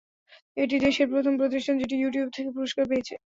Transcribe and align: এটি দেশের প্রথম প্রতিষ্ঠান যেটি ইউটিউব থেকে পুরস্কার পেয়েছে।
এটি 0.57 0.75
দেশের 0.85 1.07
প্রথম 1.11 1.33
প্রতিষ্ঠান 1.39 1.75
যেটি 1.81 1.95
ইউটিউব 1.97 2.27
থেকে 2.35 2.49
পুরস্কার 2.55 2.85
পেয়েছে। 2.91 3.15